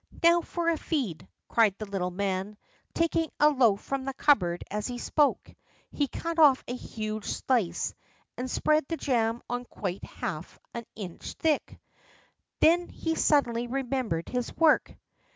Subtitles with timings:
[0.23, 2.57] "Now for a feed!" cried the little man,
[2.95, 5.53] taking a loaf from the cupboard as he spoke.
[5.91, 7.93] He cut off a huge slice,
[8.35, 11.79] and spread the jam on quite half an inch thick;
[12.61, 14.97] then he suddenly remembered his work.